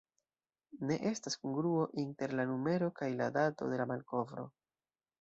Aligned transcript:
Ne 0.91 0.97
estas 1.09 1.35
kongruo 1.43 1.85
inter 2.05 2.35
la 2.41 2.49
numero 2.55 2.91
kaj 3.03 3.13
la 3.23 3.31
dato 3.39 3.73
de 3.75 3.83
la 3.83 3.91
malkovro. 3.95 4.53